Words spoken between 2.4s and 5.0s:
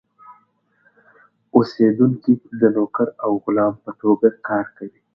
د نوکر او غلام په توګه کار کړل.